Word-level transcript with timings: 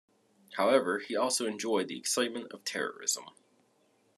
However, 0.57 0.97
he 0.97 1.15
also 1.15 1.45
enjoyed 1.45 1.87
the 1.87 1.99
excitement 1.99 2.51
of 2.53 2.63
terrorism. 2.65 3.25